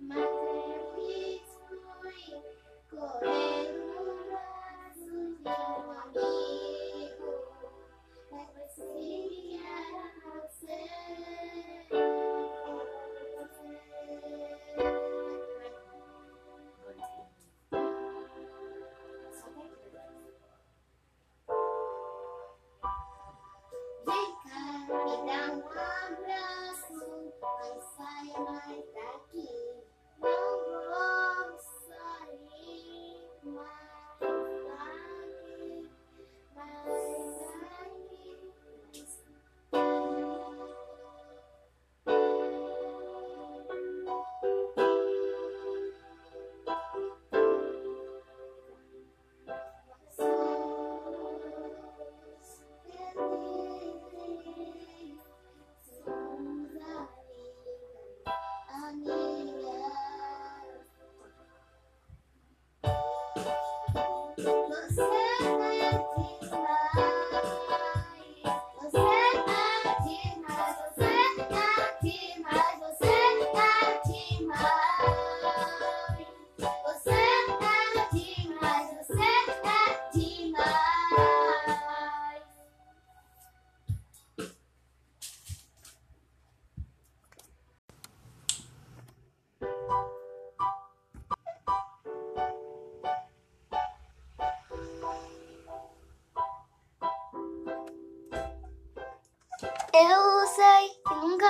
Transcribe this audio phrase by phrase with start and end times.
[0.00, 1.76] Madre Cristo,
[2.90, 3.83] Coelho.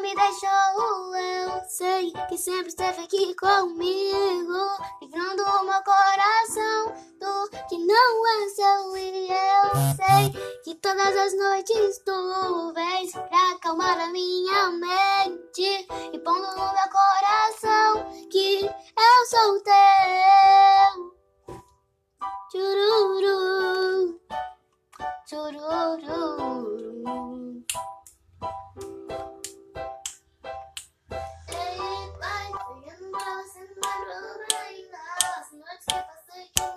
[0.00, 1.16] Me deixou.
[1.16, 4.58] Eu sei que sempre esteve aqui comigo,
[5.02, 8.96] livrando o meu coração do que não é seu.
[8.96, 10.30] E eu sei
[10.64, 16.88] que todas as noites tu vens pra acalmar a minha mente e pondo no meu
[16.90, 21.10] coração que eu sou teu.
[22.50, 24.20] Chururu,
[25.28, 25.69] chururu.
[36.30, 36.69] Noites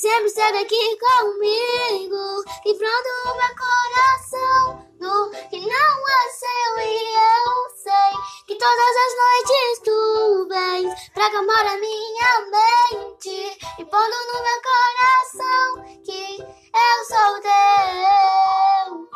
[0.00, 6.78] sempre esteve aqui comigo, livrando o meu coração do que não é seu.
[6.78, 8.12] E eu sei
[8.46, 14.60] que todas as noites tu vens pra acalmar a minha mente e pondo no meu
[14.70, 15.66] coração
[16.02, 19.10] que eu sou teu.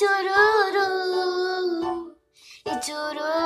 [0.00, 1.06] Chururu
[2.66, 3.45] e chururu.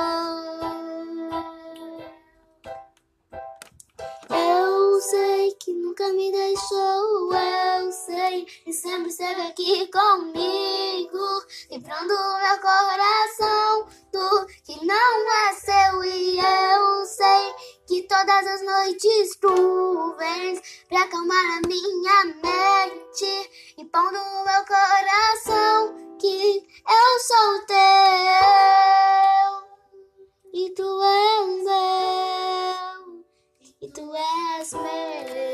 [8.45, 16.03] Que sempre esteve aqui comigo, livrando o meu coração do que não é seu.
[16.03, 17.53] E eu sei
[17.87, 24.65] que todas as noites tu vens pra acalmar a minha mente e pondo no meu
[24.65, 27.81] coração que eu sou teu
[30.53, 33.25] e tu és meu
[33.81, 35.50] e tu és meu.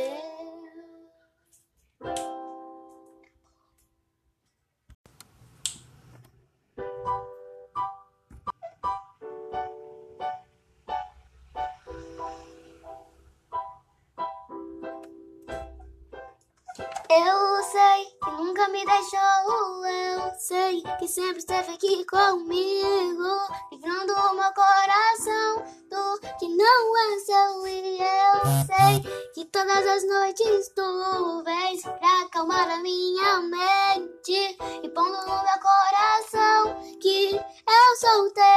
[18.77, 26.47] Me deixou, eu sei que sempre esteve aqui comigo, livrando o meu coração do que
[26.47, 27.67] não é seu.
[27.67, 34.89] E eu sei que todas as noites tu vens pra acalmar a minha mente e
[34.89, 38.56] pondo no meu coração que eu sou teu.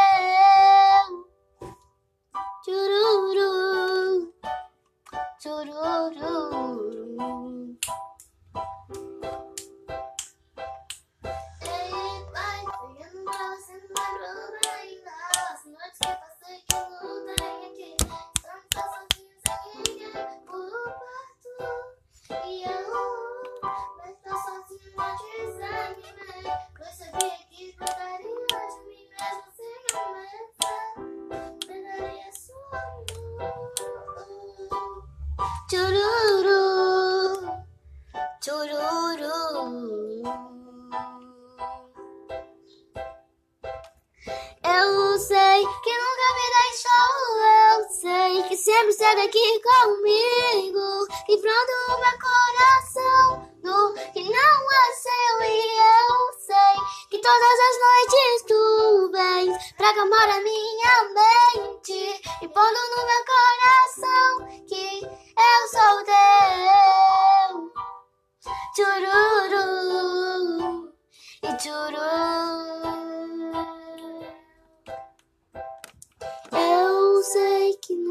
[49.30, 55.42] Aqui comigo, livrando o meu coração do que não é seu.
[55.42, 56.74] E eu sei
[57.10, 63.09] que todas as noites tu vens pra acalmar a minha mente e pondo no meu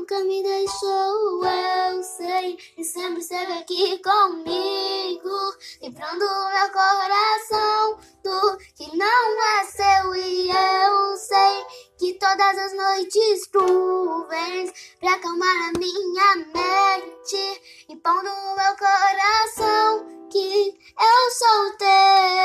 [0.10, 5.54] nunca me deixou, eu sei que sempre esteve aqui comigo,
[5.84, 10.16] livrando o meu coração do que não é seu.
[10.16, 11.66] E eu sei
[12.00, 20.28] que todas as noites tu vens pra acalmar a minha mente e no meu coração
[20.32, 22.39] que eu sou teu.